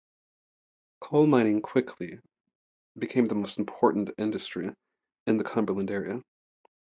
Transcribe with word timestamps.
Coal 1.01 1.27
mining 1.27 1.61
quickly 1.61 2.19
became 2.97 3.27
the 3.27 3.35
most 3.35 3.59
important 3.59 4.09
industry 4.17 4.73
in 5.27 5.37
the 5.37 5.43
Cumberland 5.43 5.91
area. 5.91 6.23